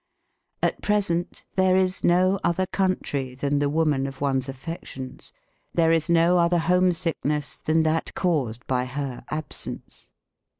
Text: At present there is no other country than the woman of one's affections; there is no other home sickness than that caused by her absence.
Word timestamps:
At 0.63 0.81
present 0.81 1.45
there 1.55 1.77
is 1.77 2.03
no 2.03 2.39
other 2.43 2.65
country 2.73 3.35
than 3.35 3.59
the 3.59 3.69
woman 3.69 4.07
of 4.07 4.19
one's 4.19 4.49
affections; 4.49 5.31
there 5.75 5.91
is 5.91 6.09
no 6.09 6.39
other 6.39 6.57
home 6.57 6.91
sickness 6.91 7.55
than 7.55 7.83
that 7.83 8.15
caused 8.15 8.65
by 8.65 8.85
her 8.85 9.23
absence. 9.29 10.09